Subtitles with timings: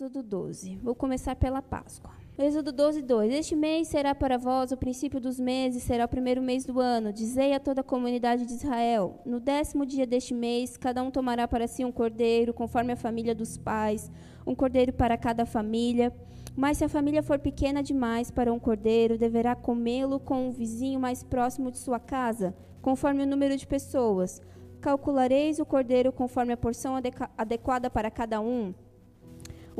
[0.00, 0.76] Êxodo 12.
[0.82, 2.10] Vou começar pela Páscoa.
[2.38, 3.34] Êxodo 12, 2.
[3.34, 7.12] Este mês será para vós o princípio dos meses, será o primeiro mês do ano.
[7.12, 11.46] Dizei a toda a comunidade de Israel: No décimo dia deste mês, cada um tomará
[11.46, 14.10] para si um cordeiro, conforme a família dos pais,
[14.46, 16.10] um cordeiro para cada família.
[16.56, 20.98] Mas se a família for pequena demais para um cordeiro, deverá comê-lo com o vizinho
[20.98, 24.40] mais próximo de sua casa, conforme o número de pessoas.
[24.80, 26.94] Calculareis o cordeiro conforme a porção
[27.36, 28.72] adequada para cada um.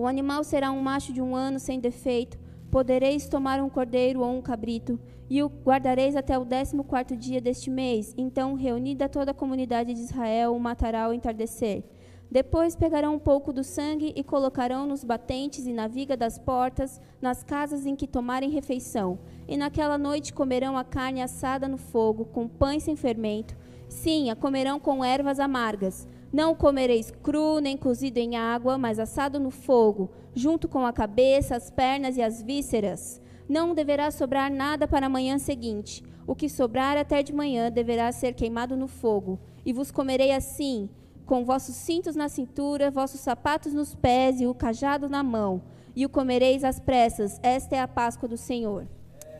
[0.00, 2.38] O animal será um macho de um ano sem defeito.
[2.70, 7.38] Podereis tomar um cordeiro ou um cabrito, e o guardareis até o décimo quarto dia
[7.38, 8.14] deste mês.
[8.16, 11.84] Então, reunida toda a comunidade de Israel, o matará ao entardecer.
[12.30, 16.98] Depois pegarão um pouco do sangue e colocarão nos batentes e na viga das portas,
[17.20, 19.18] nas casas em que tomarem refeição.
[19.46, 23.54] E naquela noite comerão a carne assada no fogo, com pães sem fermento.
[23.86, 26.08] Sim, a comerão com ervas amargas.
[26.32, 31.56] Não comereis cru, nem cozido em água, mas assado no fogo, junto com a cabeça,
[31.56, 33.20] as pernas e as vísceras.
[33.48, 36.04] Não deverá sobrar nada para a manhã seguinte.
[36.24, 39.40] O que sobrar até de manhã deverá ser queimado no fogo.
[39.66, 40.88] E vos comerei assim,
[41.26, 45.62] com vossos cintos na cintura, vossos sapatos nos pés e o cajado na mão.
[45.96, 47.40] E o comereis às pressas.
[47.42, 48.86] Esta é a Páscoa do Senhor.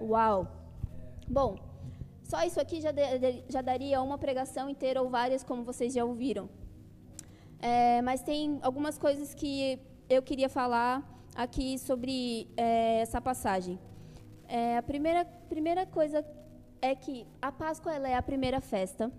[0.00, 0.48] Uau!
[1.28, 1.54] Bom,
[2.24, 6.04] só isso aqui já, de, já daria uma pregação inteira ou várias, como vocês já
[6.04, 6.48] ouviram.
[7.62, 9.78] É, mas tem algumas coisas que
[10.10, 11.00] eu queria falar
[11.34, 13.78] aqui sobre é, essa passagem.
[14.48, 16.26] É, a primeira, primeira coisa
[16.80, 19.12] é que a Páscoa ela é a primeira festa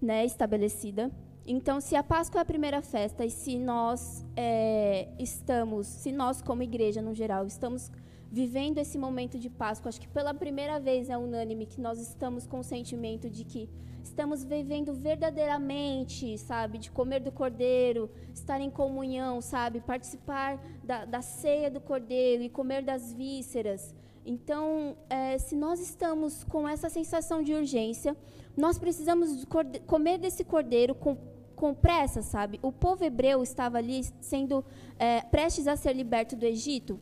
[0.00, 1.10] né, estabelecida.
[1.46, 6.42] Então, se a Páscoa é a primeira festa e se nós é, estamos, se nós
[6.42, 7.90] como igreja no geral estamos
[8.30, 12.46] vivendo esse momento de Páscoa, acho que pela primeira vez é unânime que nós estamos
[12.46, 13.68] com o sentimento de que
[14.02, 21.20] estamos vivendo verdadeiramente, sabe, de comer do cordeiro, estar em comunhão, sabe, participar da, da
[21.22, 23.94] ceia do cordeiro e comer das vísceras.
[24.24, 28.16] Então, é, se nós estamos com essa sensação de urgência,
[28.56, 29.44] nós precisamos
[29.86, 31.16] comer desse cordeiro com,
[31.54, 32.58] com pressa, sabe?
[32.62, 34.64] O povo hebreu estava ali sendo
[34.98, 36.98] é, prestes a ser liberto do Egito.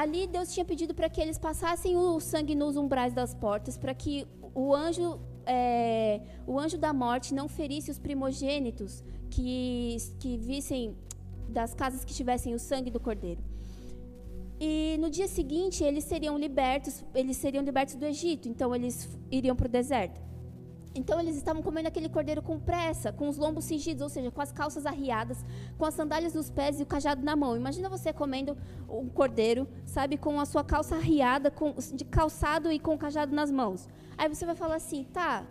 [0.00, 3.94] Ali Deus tinha pedido para que eles passassem o sangue nos umbrais das portas, para
[3.94, 10.94] que o anjo é, o anjo da morte não ferisse os primogênitos que, que vissem
[11.48, 13.40] das casas que tivessem o sangue do cordeiro.
[14.60, 19.56] E no dia seguinte eles seriam libertos, eles seriam libertos do Egito, então eles iriam
[19.56, 20.20] para o deserto.
[20.96, 24.40] Então eles estavam comendo aquele cordeiro com pressa, com os lombos cingidos, ou seja, com
[24.40, 25.44] as calças arriadas,
[25.76, 27.54] com as sandálias nos pés e o cajado na mão.
[27.54, 28.56] Imagina você comendo
[28.88, 33.34] um cordeiro, sabe, com a sua calça arriada, com, de calçado e com o cajado
[33.34, 33.88] nas mãos.
[34.16, 35.46] Aí você vai falar assim, tá,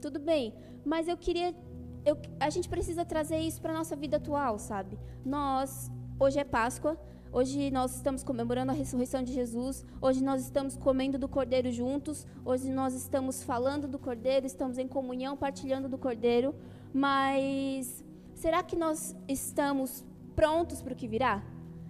[0.00, 1.54] tudo bem, mas eu queria,
[2.04, 4.98] eu, a gente precisa trazer isso para nossa vida atual, sabe?
[5.24, 6.98] Nós, hoje é Páscoa,
[7.34, 9.86] Hoje nós estamos comemorando a ressurreição de Jesus.
[10.02, 12.26] Hoje nós estamos comendo do Cordeiro juntos.
[12.44, 16.54] Hoje nós estamos falando do Cordeiro, estamos em comunhão, partilhando do Cordeiro.
[16.92, 18.04] Mas
[18.34, 20.04] será que nós estamos
[20.36, 21.42] prontos para o que virá?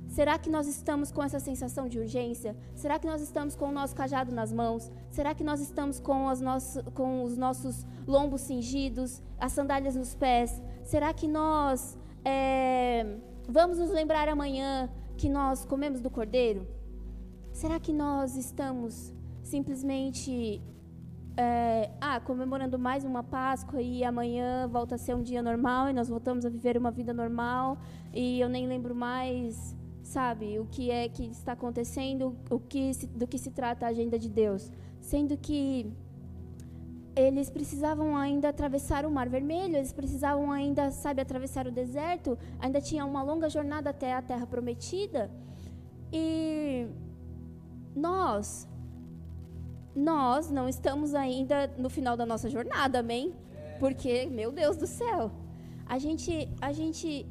[0.07, 2.57] Será que nós estamos com essa sensação de urgência?
[2.77, 4.93] Será que nós estamos com o nosso cajado nas mãos?
[5.11, 6.25] Será que nós estamos com,
[6.95, 10.63] com os nossos lombos cingidos, as sandálias nos pés?
[10.85, 13.17] Será que nós é,
[13.49, 16.67] vamos nos lembrar amanhã que nós comemos do cordeiro?
[17.53, 20.63] Será que nós estamos simplesmente
[21.37, 25.93] é, ah, comemorando mais uma Páscoa e amanhã volta a ser um dia normal e
[25.93, 27.79] nós voltamos a viver uma vida normal
[28.13, 33.07] e eu nem lembro mais, sabe, o que é que está acontecendo, o que se,
[33.07, 35.93] do que se trata a agenda de Deus, sendo que
[37.15, 42.81] eles precisavam ainda atravessar o Mar Vermelho, eles precisavam ainda, sabe, atravessar o deserto, ainda
[42.81, 45.31] tinha uma longa jornada até a Terra Prometida.
[46.13, 46.87] E
[47.95, 48.67] nós,
[49.95, 53.35] nós não estamos ainda no final da nossa jornada, amém?
[53.79, 55.31] Porque, meu Deus do céu,
[55.87, 57.27] a gente, a gente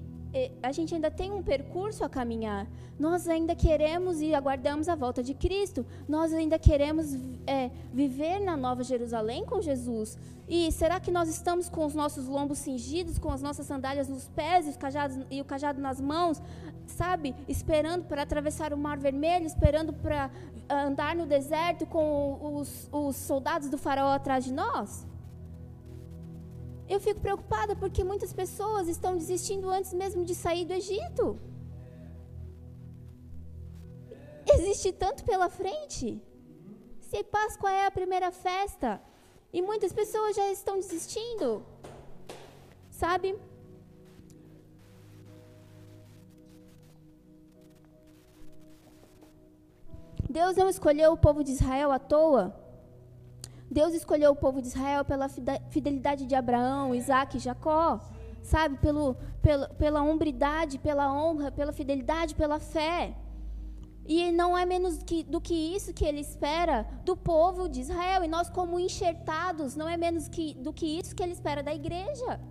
[0.63, 2.67] a gente ainda tem um percurso a caminhar.
[2.99, 5.85] Nós ainda queremos e aguardamos a volta de Cristo.
[6.07, 10.17] Nós ainda queremos é, viver na Nova Jerusalém com Jesus.
[10.47, 14.27] E será que nós estamos com os nossos lombos cingidos, com as nossas sandálias nos
[14.29, 16.41] pés e, cajados, e o cajado nas mãos,
[16.85, 17.35] sabe?
[17.47, 20.29] Esperando para atravessar o Mar Vermelho, esperando para
[20.69, 25.05] andar no deserto com os, os soldados do faraó atrás de nós?
[26.93, 31.39] Eu fico preocupada porque muitas pessoas estão desistindo antes mesmo de sair do Egito.
[34.55, 36.21] Existe tanto pela frente.
[36.99, 39.01] Se Páscoa é a primeira festa
[39.53, 41.65] e muitas pessoas já estão desistindo,
[42.89, 43.39] sabe?
[50.29, 52.60] Deus não escolheu o povo de Israel à toa.
[53.71, 55.29] Deus escolheu o povo de Israel pela
[55.69, 58.01] fidelidade de Abraão, Isaac e Jacó,
[58.43, 58.77] sabe?
[58.79, 63.15] Pelo, pelo, pela hombridade, pela honra, pela fidelidade, pela fé.
[64.05, 68.25] E não é menos que, do que isso que ele espera do povo de Israel.
[68.25, 71.73] E nós, como enxertados, não é menos que, do que isso que ele espera da
[71.73, 72.41] igreja.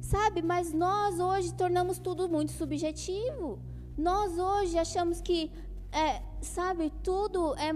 [0.00, 0.40] Sabe?
[0.40, 3.58] Mas nós hoje tornamos tudo muito subjetivo.
[3.98, 5.50] Nós hoje achamos que,
[5.90, 7.72] é, sabe, tudo é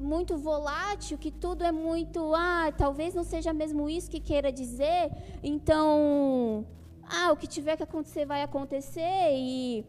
[0.00, 5.10] muito volátil, que tudo é muito, ah, talvez não seja mesmo isso que queira dizer.
[5.42, 6.66] Então,
[7.04, 9.84] ah, o que tiver que acontecer vai acontecer e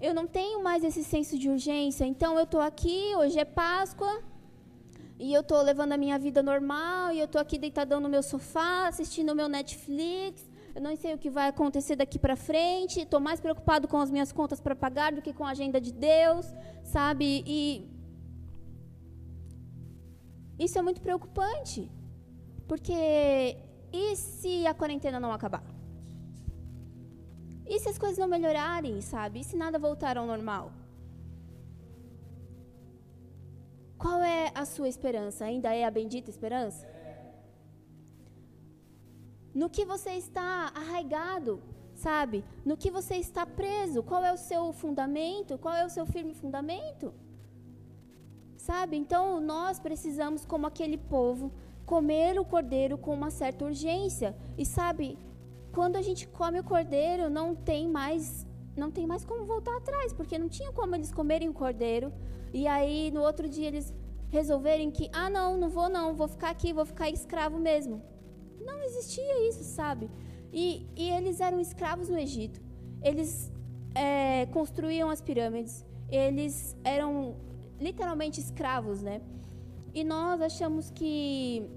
[0.00, 2.04] eu não tenho mais esse senso de urgência.
[2.04, 4.22] Então eu estou aqui, hoje é Páscoa,
[5.18, 8.22] e eu estou levando a minha vida normal, e eu estou aqui deitadão no meu
[8.22, 10.46] sofá, assistindo o meu Netflix.
[10.74, 13.00] Eu não sei o que vai acontecer daqui para frente.
[13.00, 15.90] Estou mais preocupado com as minhas contas para pagar do que com a agenda de
[15.90, 16.44] Deus,
[16.84, 17.42] sabe?
[17.46, 17.95] E
[20.58, 21.90] isso é muito preocupante.
[22.66, 23.56] Porque
[23.92, 25.64] e se a quarentena não acabar?
[27.66, 29.40] E se as coisas não melhorarem, sabe?
[29.40, 30.72] E se nada voltar ao normal?
[33.98, 35.44] Qual é a sua esperança?
[35.44, 36.86] Ainda é a bendita esperança?
[39.54, 41.62] No que você está arraigado,
[41.94, 42.44] sabe?
[42.64, 44.02] No que você está preso?
[44.02, 45.58] Qual é o seu fundamento?
[45.58, 47.14] Qual é o seu firme fundamento?
[48.66, 48.96] Sabe?
[48.96, 51.52] Então nós precisamos, como aquele povo,
[51.84, 54.36] comer o cordeiro com uma certa urgência.
[54.58, 55.16] E sabe,
[55.72, 58.44] quando a gente come o cordeiro, não tem mais
[58.76, 62.12] não tem mais como voltar atrás, porque não tinha como eles comerem o cordeiro.
[62.52, 63.94] E aí no outro dia eles
[64.30, 68.02] resolverem que, ah, não, não vou não, vou ficar aqui, vou ficar escravo mesmo.
[68.60, 70.10] Não existia isso, sabe?
[70.52, 72.60] E, e eles eram escravos no Egito.
[73.00, 73.52] Eles
[73.94, 75.86] é, construíam as pirâmides.
[76.10, 77.45] Eles eram
[77.80, 79.20] literalmente escravos, né?
[79.94, 81.68] E nós achamos que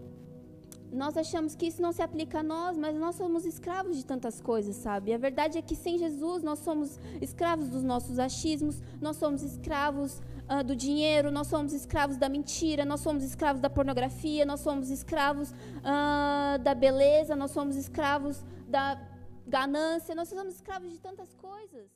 [0.92, 4.42] nós achamos que isso não se aplica a nós, mas nós somos escravos de tantas
[4.42, 5.14] coisas, sabe?
[5.14, 10.20] A verdade é que sem Jesus nós somos escravos dos nossos achismos, nós somos escravos
[10.50, 14.90] uh, do dinheiro, nós somos escravos da mentira, nós somos escravos da pornografia, nós somos
[14.90, 19.00] escravos uh, da beleza, nós somos escravos da
[19.46, 21.88] ganância, nós somos escravos de tantas coisas.